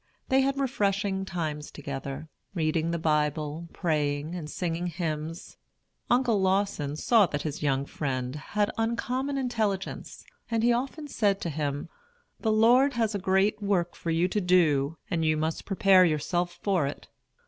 [0.29, 5.57] They had refreshing times together, reading the Bible, praying, and singing hymns.
[6.09, 11.51] Uncle Lawson saw that his young friend had uncommon intelligence, and he often said to
[11.51, 11.87] him,
[12.39, 16.57] "The Lord has a great work for you to do, and you must prepare yourself
[16.63, 17.07] for it."